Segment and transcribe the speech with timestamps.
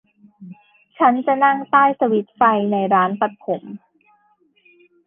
[0.97, 3.61] ฉันจะนั่งใต้สวิตช์ไฟในร้านตัดผม